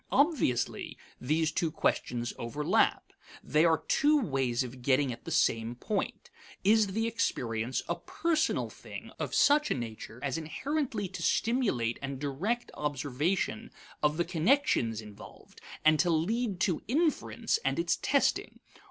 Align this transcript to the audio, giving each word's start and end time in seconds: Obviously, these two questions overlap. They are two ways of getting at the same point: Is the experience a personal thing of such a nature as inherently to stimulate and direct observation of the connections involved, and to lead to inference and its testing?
Obviously, 0.11 0.97
these 1.19 1.51
two 1.51 1.69
questions 1.69 2.33
overlap. 2.39 3.13
They 3.43 3.65
are 3.65 3.83
two 3.87 4.19
ways 4.19 4.63
of 4.63 4.81
getting 4.81 5.13
at 5.13 5.25
the 5.25 5.29
same 5.31 5.75
point: 5.75 6.31
Is 6.63 6.87
the 6.87 7.05
experience 7.05 7.83
a 7.87 7.93
personal 7.93 8.71
thing 8.71 9.11
of 9.19 9.35
such 9.35 9.69
a 9.69 9.75
nature 9.75 10.19
as 10.23 10.39
inherently 10.39 11.07
to 11.09 11.21
stimulate 11.21 11.99
and 12.01 12.17
direct 12.19 12.71
observation 12.73 13.69
of 14.01 14.17
the 14.17 14.25
connections 14.25 15.01
involved, 15.01 15.61
and 15.85 15.99
to 15.99 16.09
lead 16.09 16.59
to 16.61 16.81
inference 16.87 17.59
and 17.63 17.77
its 17.77 17.95
testing? 18.01 18.59